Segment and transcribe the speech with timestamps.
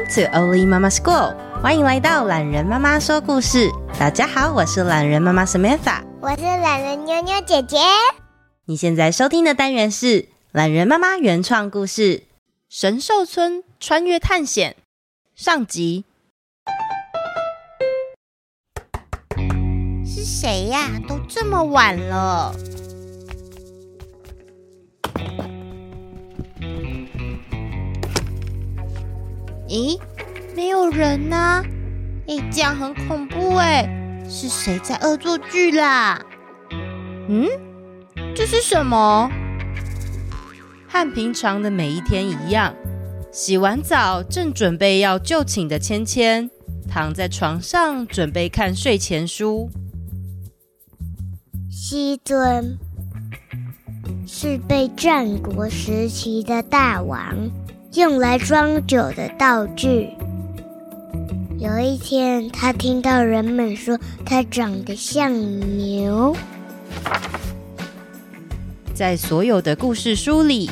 [0.00, 3.70] Welcome to Oli Mama School，欢迎来到懒人妈妈说故事。
[3.98, 7.76] 大家好，我是懒人妈妈 Samantha，我是懒人妞妞姐姐。
[8.64, 12.18] 你现在收听的单元是懒人妈妈原创故事
[12.70, 14.74] 《神兽村穿越探险》
[15.44, 16.06] 上集。
[20.06, 20.88] 是谁呀？
[21.06, 22.54] 都这么晚了。
[29.70, 29.96] 咦，
[30.56, 31.62] 没有人呢？
[32.26, 33.88] 哎，这样很恐怖哎！
[34.28, 36.20] 是谁在恶作剧啦？
[37.28, 37.46] 嗯，
[38.34, 39.30] 这是什么？
[40.88, 42.74] 和平常的每一天一样，
[43.30, 46.50] 洗完澡正准备要就寝的芊芊，
[46.88, 49.70] 躺在床上准备看睡前书。
[51.70, 52.76] 西尊
[54.26, 57.48] 是被战国时期的大王。
[57.94, 60.10] 用来装酒的道具。
[61.58, 65.32] 有一天，他听到人们说他长得像
[65.76, 66.36] 牛。
[68.94, 70.70] 在所有的故事书里，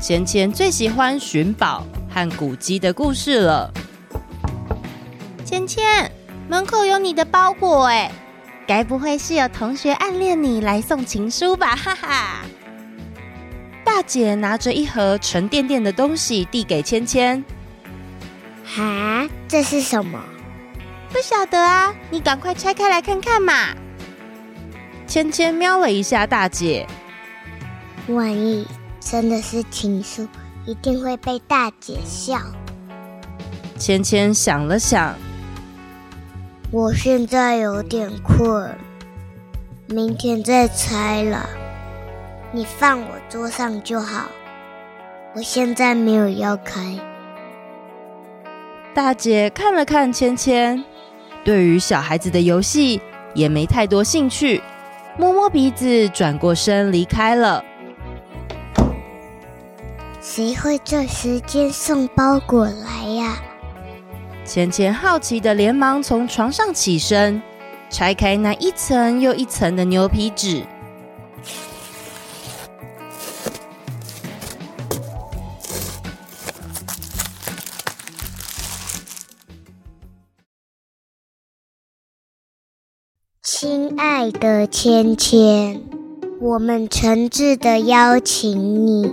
[0.00, 3.70] 芊芊最喜欢寻宝和古迹的故事了。
[5.44, 6.10] 芊芊，
[6.48, 8.10] 门口有你的包裹哎，
[8.66, 11.76] 该不会是有同学暗恋你来送情书吧？
[11.76, 12.44] 哈哈。
[13.94, 17.44] 大姐拿着一盒沉甸甸的东西递给芊芊。
[18.76, 20.20] 啊，这是什么？
[21.12, 23.68] 不晓得啊，你赶快拆开来看看嘛。
[25.06, 26.88] 芊芊瞄了一下大姐，
[28.08, 28.66] 万一
[28.98, 30.26] 真的是情书，
[30.66, 32.40] 一定会被大姐笑。
[33.78, 35.14] 芊芊想了想，
[36.72, 38.76] 我现在有点困，
[39.86, 41.48] 明天再拆了。
[42.54, 44.28] 你放我桌上就好，
[45.34, 46.96] 我现在没有要开。
[48.94, 50.84] 大姐看了看芊芊，
[51.42, 53.02] 对于小孩子的游戏
[53.34, 54.62] 也没太多兴趣，
[55.18, 57.64] 摸摸鼻子，转过身离开了。
[60.20, 63.36] 谁会这时间送包裹来呀？
[64.44, 67.42] 芊芊好奇的连忙从床上起身，
[67.90, 70.62] 拆开那一层又一层的牛皮纸。
[84.40, 85.82] 的芊芊，
[86.40, 89.10] 我们诚挚的邀请你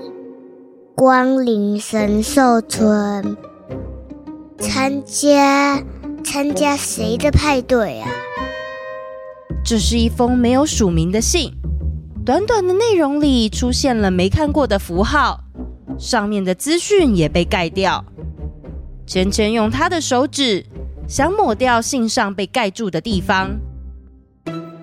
[0.95, 3.37] 光临神兽村，
[4.59, 5.83] 参加
[6.23, 8.09] 参加谁的派对啊？
[9.63, 11.53] 这是一封没有署名的信，
[12.25, 15.41] 短短的内容里出现了没看过的符号，
[15.97, 18.03] 上面的资讯也被盖掉。
[19.05, 20.65] 芊芊用她的手指
[21.07, 23.59] 想抹掉信上被盖住的地方。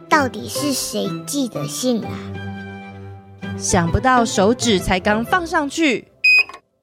[0.08, 2.10] 到底是谁寄的信啊？
[3.59, 6.09] 想不到手指才刚放上去，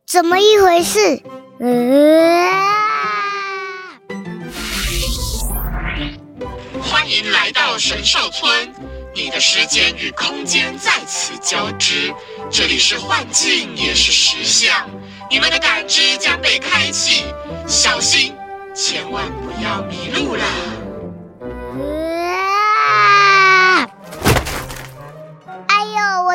[0.06, 1.22] 怎么一回事？
[1.60, 2.52] 呃、
[6.82, 8.72] 欢迎来到神兽村，
[9.16, 12.14] 你的时间与空间在此交织，
[12.52, 14.88] 这里是幻境，也是实相，
[15.32, 17.24] 你们的感知将被开启，
[17.66, 18.34] 小心，
[18.76, 20.44] 千万不要迷路了。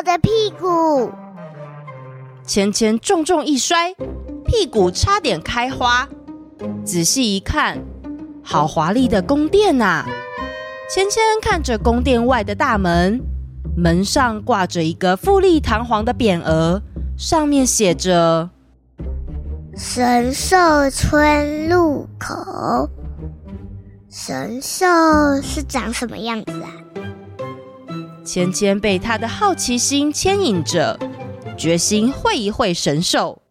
[0.01, 1.11] 我的屁股，
[2.43, 3.93] 芊芊重重一摔，
[4.43, 6.09] 屁股差点开花。
[6.83, 7.77] 仔细一看，
[8.43, 10.03] 好华丽的宫殿呐！
[10.89, 13.21] 芊芊看着宫殿外的大门，
[13.77, 16.81] 门上挂着一个富丽堂皇的匾额，
[17.15, 18.49] 上面写着
[19.77, 22.89] “神兽村入口”。
[24.09, 24.87] 神兽
[25.43, 26.80] 是长什么样子啊？
[28.31, 30.97] 芊芊被他的好奇心牵引着，
[31.57, 33.41] 决心会一会神兽。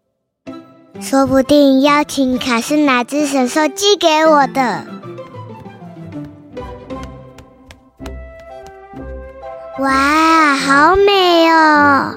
[0.99, 4.87] 说不定邀请卡是哪只神兽寄给我的。
[9.81, 12.15] 哇，好美哦！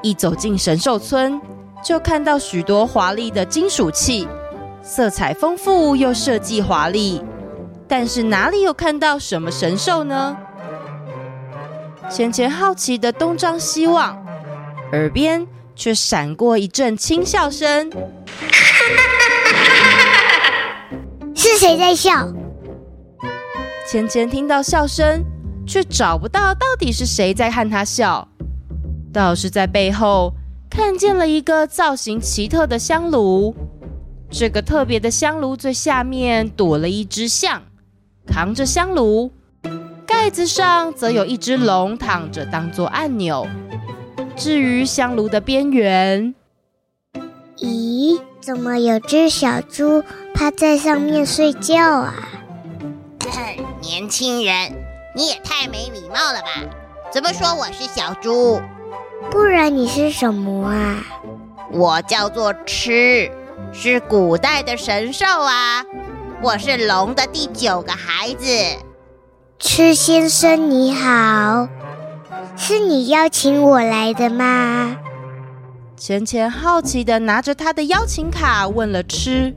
[0.00, 1.38] 一走进神兽村，
[1.84, 4.26] 就看到许多华丽的金属器，
[4.82, 7.22] 色彩丰富又设计华丽。
[7.86, 10.34] 但是哪里有看到什么神兽呢？
[12.10, 14.20] 芊芊好奇的东张西望，
[14.90, 15.46] 耳边
[15.76, 17.88] 却闪过一阵轻笑声。
[21.36, 22.26] 是谁在笑？
[23.88, 25.24] 芊芊听到笑声，
[25.64, 28.26] 却找不到到底是谁在和他笑。
[29.12, 30.32] 倒是在背后
[30.68, 33.54] 看见了一个造型奇特的香炉。
[34.28, 37.62] 这个特别的香炉最下面躲了一只象，
[38.26, 39.30] 扛着香炉。
[40.22, 43.48] 盖子上则有一只龙躺着，当做按钮。
[44.36, 46.34] 至于香炉的边缘，
[47.56, 52.14] 咦，怎么有只小猪趴在上面睡觉啊？
[53.80, 54.74] 年轻人，
[55.16, 56.48] 你也太没礼貌了吧？
[57.10, 58.60] 怎么说我是小猪？
[59.30, 61.02] 不然你是什么啊？
[61.72, 63.32] 我叫做螭，
[63.72, 65.82] 是古代的神兽啊。
[66.42, 68.46] 我是龙的第九个孩子。
[69.60, 71.68] 吃先生你好，
[72.56, 74.96] 是你邀请我来的吗？
[75.98, 79.54] 钱钱好奇地拿着他的邀请卡问了吃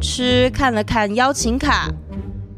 [0.00, 1.88] 吃看了看邀请卡，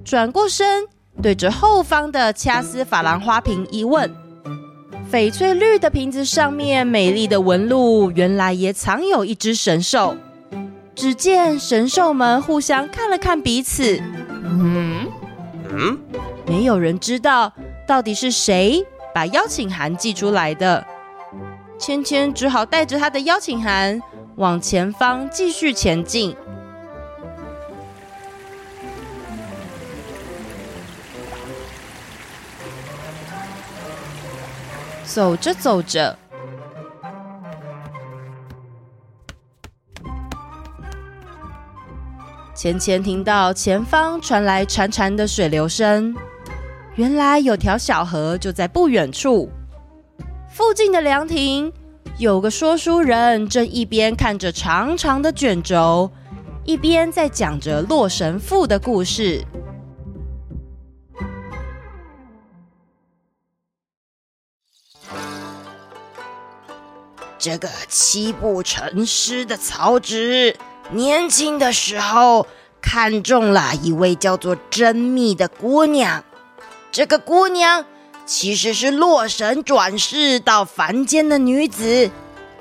[0.02, 0.86] 转过身
[1.22, 4.10] 对着后方的掐丝珐琅花瓶一问，
[5.12, 10.16] 翡翠绿的瓶子上面美丽的纹路，原来也藏有一只神兽。
[10.94, 14.02] 只见神兽们互相看了看彼此，
[14.44, 15.06] 嗯
[15.72, 15.98] 嗯。
[16.46, 17.52] 没有人知道
[17.86, 18.84] 到底是谁
[19.14, 20.84] 把邀请函寄出来的，
[21.78, 24.00] 芊芊只好带着他的邀请函
[24.36, 26.36] 往前方继续前进。
[35.04, 36.19] 走着走着。
[42.62, 46.14] 芊芊听到前方传来潺潺的水流声，
[46.94, 49.50] 原来有条小河就在不远处。
[50.49, 51.73] 附近的凉亭
[52.19, 56.09] 有个说书人，正一边看着长长的卷轴，
[56.64, 59.44] 一边在讲着《洛神赋》的故事。
[67.37, 70.56] 这个七步成诗的曹植。
[70.93, 72.47] 年轻的时候，
[72.83, 76.23] 看中了一位叫做甄宓的姑娘。
[76.91, 77.87] 这个姑娘
[78.27, 82.11] 其实是洛神转世到凡间的女子，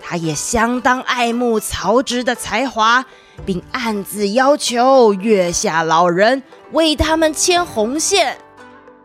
[0.01, 3.04] 她也相当爱慕曹植的才华，
[3.45, 6.42] 并暗自要求月下老人
[6.72, 8.38] 为他们牵红线。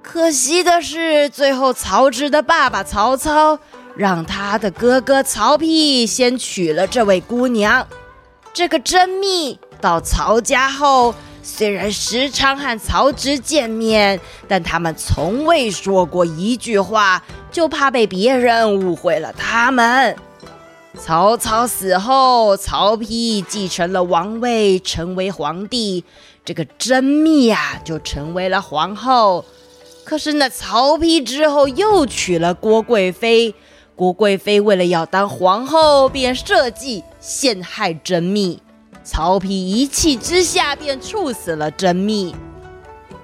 [0.02, 3.58] 可惜的是，最后曹植的爸爸曹操
[3.96, 7.84] 让他的哥哥曹丕先娶了这位姑娘。
[8.56, 17.22] 这个甄宓到曹家后，虽然时常和曹植见面，但他们从未说过一句话，
[17.52, 20.16] 就怕被别人误会了他们。
[20.98, 26.02] 曹操死后，曹丕继承了王位，成为皇帝，
[26.42, 29.44] 这个甄宓呀就成为了皇后。
[30.02, 33.54] 可是那曹丕之后又娶了郭贵妃。
[33.96, 38.58] 郭贵妃为了要当皇后，便设计陷害甄宓。
[39.02, 42.34] 曹丕一气之下，便处死了甄宓。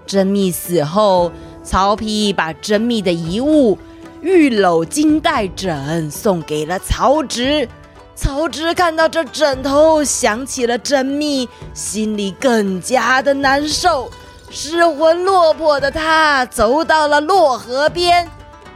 [0.07, 1.31] 甄宓死后，
[1.63, 3.77] 曹丕把甄宓的遗物
[4.23, 7.69] 玉篓金带枕送给了曹植。
[8.15, 14.11] 曹植看到这枕头，想起了甄宓，心里更加的难受。
[14.51, 18.27] 失魂落魄的他走到了洛河边。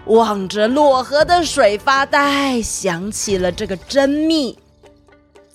[0.07, 4.57] 望着洛河的水发呆，想起了这个甄宓。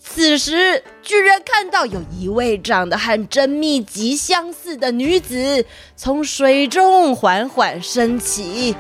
[0.04, 5.66] 此时，居然看到有一位长得和甄宓极相似的女子
[5.96, 8.76] 从水中缓缓升起。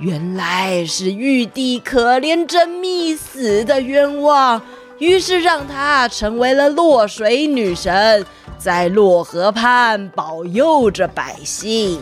[0.00, 4.60] 原来是玉帝可怜甄宓死的冤枉，
[4.98, 8.26] 于是让她成为了洛水女神，
[8.58, 12.00] 在洛河畔保佑着百姓。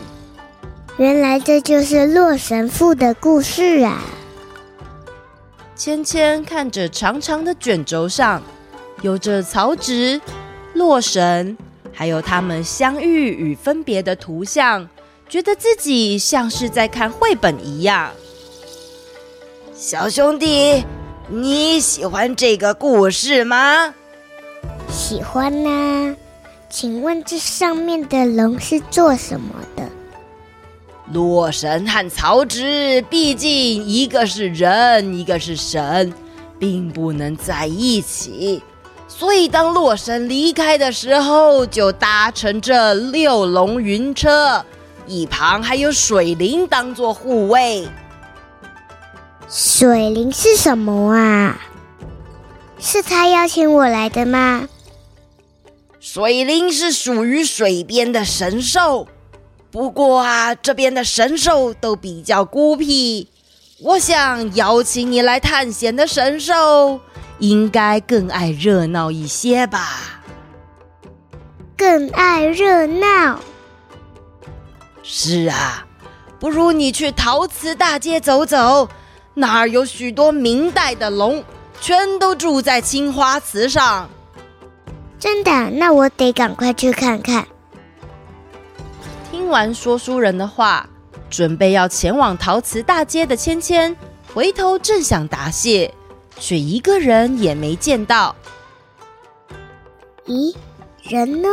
[0.97, 3.99] 原来这就是洛神赋的故事啊！
[5.75, 8.41] 芊芊看着长长的卷轴上，
[9.01, 10.21] 有着曹植、
[10.75, 11.57] 洛神，
[11.91, 14.87] 还有他们相遇与分别的图像，
[15.27, 18.11] 觉得自己像是在看绘本一样。
[19.73, 20.85] 小兄弟，
[21.27, 23.95] 你喜欢这个故事吗？
[24.91, 26.15] 喜欢呢、啊。
[26.69, 29.89] 请问这上面的龙是做什么的？
[31.13, 33.49] 洛神和曹植，毕竟
[33.87, 36.11] 一个是人，一个是神，
[36.57, 38.61] 并不能在一起。
[39.07, 44.65] 所以当洛神离开的时候，就搭乘这六龙云车，
[45.05, 47.87] 一旁还有水灵当做护卫。
[49.47, 51.61] 水灵是什么啊？
[52.79, 54.67] 是他邀请我来的吗？
[55.99, 59.07] 水灵是属于水边的神兽，
[59.73, 63.27] 不过啊，这边的神兽都比较孤僻。
[63.79, 66.99] 我想邀请你来探险的神兽，
[67.39, 70.21] 应该更爱热闹一些吧？
[71.75, 73.39] 更爱热闹？
[75.01, 75.87] 是啊，
[76.39, 78.87] 不如你去陶瓷大街走走，
[79.33, 81.43] 那儿有许多明代的龙，
[81.81, 84.07] 全都住在青花瓷上。
[85.19, 85.71] 真的？
[85.71, 87.47] 那我得赶快去看看。
[89.53, 90.89] 听完说书人的话，
[91.29, 93.95] 准备要前往陶瓷大街的芊芊，
[94.33, 95.93] 回头正想答谢，
[96.39, 98.35] 却一个人也没见到。
[100.25, 100.55] 咦，
[101.03, 101.47] 人呢？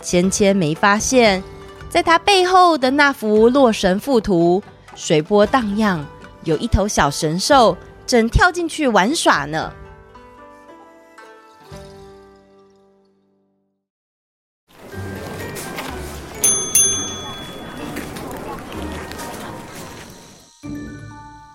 [0.00, 1.42] 芊芊没发现，
[1.90, 4.62] 在他背后的那幅洛神赋图，
[4.96, 6.02] 水波荡漾，
[6.44, 9.70] 有一头小神兽正跳进去玩耍呢。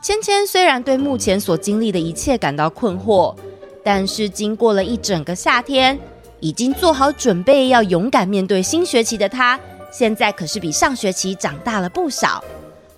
[0.10, 3.36] 芊芊虽然对目前所经历的一切感到困惑，
[3.84, 6.00] 但是经过了一整个夏天，
[6.40, 9.60] 已经做好准备要勇敢面对新学期的她，
[9.92, 12.44] 现在可是比上学期长大了不少。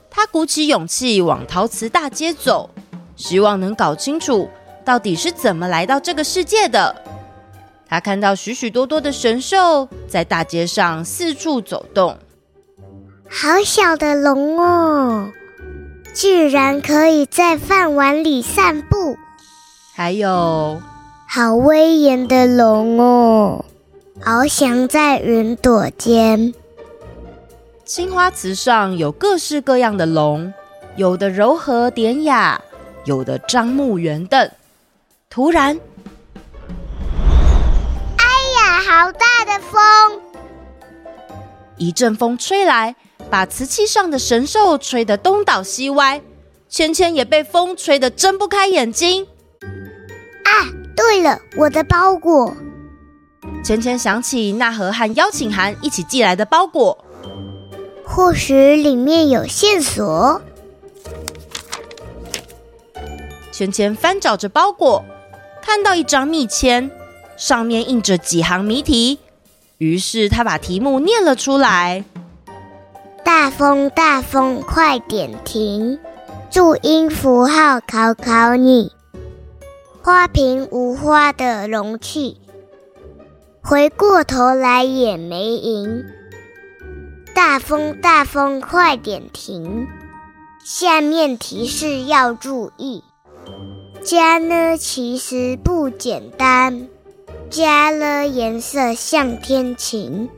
[0.10, 2.70] 她鼓起勇气往陶瓷大街走，
[3.18, 4.50] 希望能搞清楚
[4.86, 6.96] 到底是怎么来到这个世界的。
[7.90, 12.18] 她看到许许多多的神兽在大街上四处走动，
[13.30, 15.30] 好小的龙哦！
[16.14, 19.18] 居然可以在饭碗里散步，
[19.96, 20.82] 还有
[21.28, 23.64] 好威严的龙哦，
[24.22, 26.54] 翱翔在云朵间。
[27.86, 30.54] 青花瓷上有各式各样的龙，
[30.98, 32.62] 有的柔和典雅，
[33.06, 34.52] 有的张目圆瞪。
[35.30, 35.80] 突然，
[38.18, 38.26] 哎
[38.58, 39.80] 呀，好大的风！
[41.78, 42.96] 一阵风吹来。
[43.32, 46.22] 把瓷器上的神兽吹得东倒西歪，
[46.68, 49.26] 芊芊也被风吹得睁不开眼睛。
[50.44, 52.54] 啊，对了，我的包裹！
[53.64, 57.06] 芊芊想起那盒和邀请函一起寄来的包裹，
[58.06, 60.42] 或许里面有线索。
[63.50, 65.06] 芊芊翻找着包裹，
[65.62, 66.92] 看到一张密签，
[67.38, 69.20] 上面印着几行谜题，
[69.78, 72.04] 于是他把题目念了出来。
[73.42, 75.98] 大风大风快点停！
[76.52, 78.92] 注音符号考考你。
[80.04, 82.40] 花瓶无花的容器，
[83.64, 86.06] 回过头来也没赢。
[87.34, 89.88] 大风大风快点停！
[90.64, 93.04] 下面提示要注意。
[94.04, 96.88] 家呢其实不简单，
[97.50, 100.30] 加了颜色像天晴。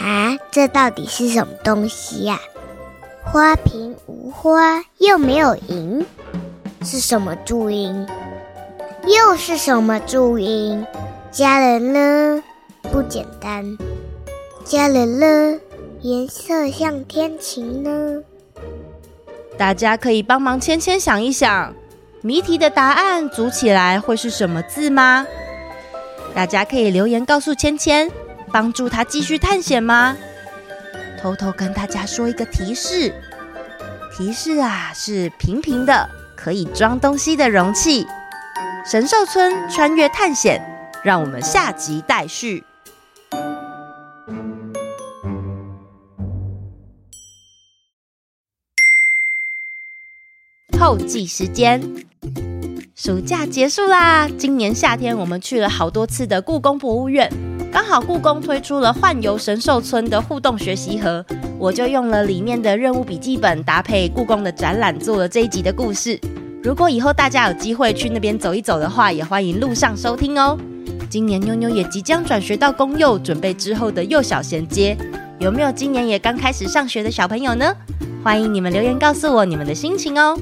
[0.00, 2.40] 啊，这到底是什么东西呀？
[3.24, 6.04] 花瓶无花，又没有银，
[6.82, 8.06] 是什么注音？
[9.06, 10.86] 又是什么注音？
[11.30, 12.42] 家人呢，
[12.90, 13.76] 不简单。
[14.64, 15.60] 家人呢，
[16.00, 18.22] 颜色像天晴呢。
[19.58, 21.74] 大家可以帮忙芊芊想一想，
[22.22, 25.26] 谜题的答案组起来会是什么字吗？
[26.34, 28.10] 大家可以留言告诉芊芊。
[28.52, 30.16] 帮助他继续探险吗？
[31.20, 33.14] 偷偷跟大家说一个提示，
[34.16, 38.06] 提示啊是平平的可以装东西的容器。
[38.84, 40.60] 神兽村穿越探险，
[41.04, 42.64] 让我们下集待续。
[50.80, 51.80] 后记时间，
[52.96, 54.28] 暑假结束啦！
[54.36, 57.30] 今年夏天我们去了好多次的故宫博物院。
[57.72, 61.24] 刚好故宫推出了幻游神兽村的互动学习盒，
[61.58, 66.20] 我就用了里面的任务笔记本搭配故宫的展览，做了这一集的故事。
[66.62, 70.58] 如果以后大家有机会去那边走一走的话，也欢迎路上收听哦。
[71.08, 74.94] 今年妞妞也即将转学到公幼，准备之后的幼小衔接。
[75.40, 77.74] 有没有今年也刚开始上学的小朋友呢？
[78.22, 80.38] 欢迎你们留言告诉我你们的心情哦。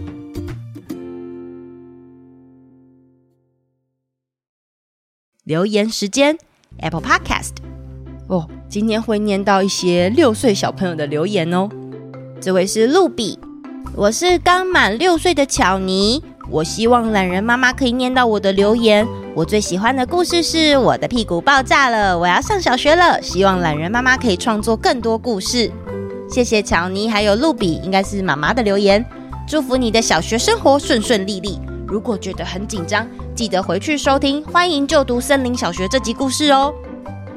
[5.45, 6.37] 留言时间。
[6.79, 7.51] Apple Podcast
[8.29, 11.69] 哦，今天会念到一些六岁小朋友的留言哦。
[12.41, 13.39] 这位是露比，
[13.95, 19.07] 我是刚满六岁的巧妮，我希望懒人妈妈可以念到我的留言。
[19.35, 23.21] 我最喜欢的故事是我的屁股爆炸了，我要上小学了。
[23.21, 25.71] 希望懒人妈妈可以创作更多故事。
[26.29, 29.05] 谢谢巧尼还有露比，应该是妈妈的留言。
[29.47, 31.59] 祝福你的小学生活顺顺利利。
[31.87, 33.05] 如果觉得很紧张，
[33.41, 34.45] 记得回去收听。
[34.53, 36.75] 欢迎就读森林小学这集故事哦。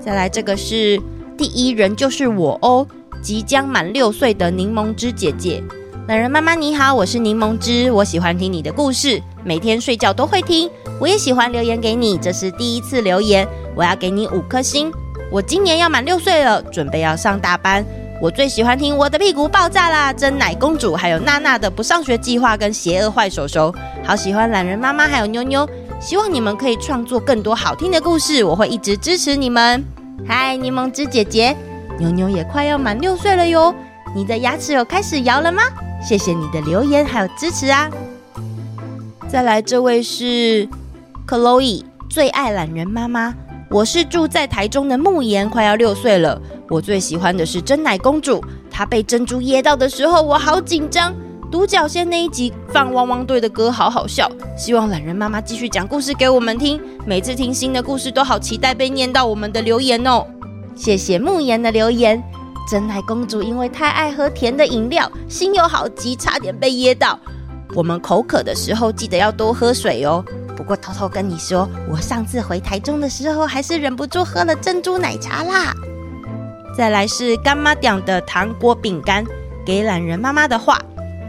[0.01, 1.01] 再来，这个是
[1.37, 2.85] 第一人就是我哦，
[3.21, 5.63] 即将满六岁的柠檬汁姐姐。
[6.09, 10.69] 懒人妈妈你好，我是柠檬汁，我喜欢听你的故事，每天睡觉都会听。
[10.99, 14.91] 我也喜欢留言给你，这是第一次留言，我要给你五颗星。
[15.31, 17.81] 我今年要满六岁了，准备要上大班。
[18.21, 25.67] 我最喜欢听我的屁股爆炸啦，真奶公主，还有娜娜的不上学计划跟邪恶坏手手，好喜欢懒人妈妈还有妞妞，
[26.03, 29.81] 希望你们可以创作更多好听的故事，我会一直支持你们。
[30.27, 31.55] 嗨，柠檬汁姐姐，
[31.97, 33.73] 妞妞也快要满六岁了哟，
[34.13, 35.63] 你的牙齿有开始摇了吗？
[36.05, 37.89] 谢谢你的留言还有支持啊。
[39.29, 40.67] 再来这位是
[41.25, 43.33] Chloe，最爱懒人妈妈。
[43.69, 46.39] 我是住在台中的慕言，快要六岁了。
[46.67, 51.15] 我最喜欢的是珍奶公主，她被珍珠噎到的时候，我好紧张。
[51.53, 54.27] 独角仙那一集放汪汪队的歌，好好笑。
[54.57, 56.81] 希望懒人妈妈继续讲故事给我们听。
[57.05, 60.25] 每次听新的故事，都好期待被念到我们的留言哦。
[60.75, 62.23] 谢谢慕言的留言。
[62.67, 67.19] 珍奶公主因为太爱喝甜的饮料，心又好急，差点被噎到。
[67.75, 70.25] 我们口渴的时候，记得要多喝水哦。
[70.57, 75.71] 不过偷偷跟你说，我上次回台中的时候，还是忍不住喝了珍珠奶茶啦。
[76.75, 79.23] 再来是干妈讲的糖果饼干，
[79.63, 80.81] 给懒人妈妈的话：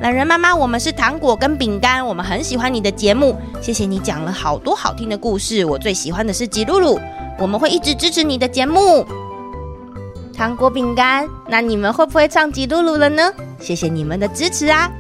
[0.05, 5.65] 懒人妈妈，我们是糖果跟饼干，我们很喜欢你的节目，谢谢你讲了好多好听的故事。
[5.65, 7.01] 我最喜欢的是吉露露，
[7.39, 9.03] 我们会一直支持你的节目。
[10.37, 13.33] 糖果饼干，那你们会不会唱吉露露了呢？
[13.59, 14.93] 谢谢你们的支持啊！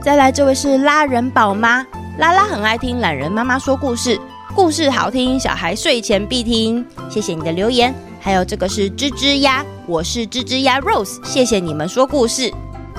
[0.00, 1.84] 再来这位是拉人宝妈。
[2.16, 4.16] 拉拉很爱听懒人妈妈说故事，
[4.54, 6.86] 故事好听，小孩睡前必听。
[7.10, 12.48] 谢谢你的留言，还有这个是吱吱鸭，我是吱吱鸭 Rose，谢谢你们说故事，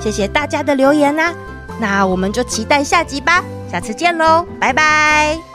[0.02, 1.34] 谢谢大家的留言呐、啊。
[1.78, 5.51] 那我们就期待下集吧，下次见喽，拜拜。